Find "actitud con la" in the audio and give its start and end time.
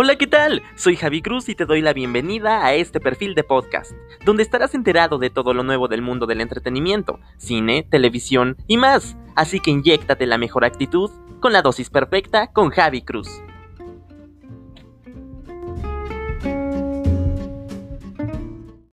10.64-11.62